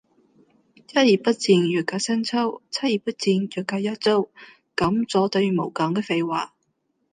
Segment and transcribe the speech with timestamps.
[0.73, 4.31] 一日不見如隔三秋，七日不見如隔一周，
[4.75, 6.55] 講咗等如冇講嘅廢話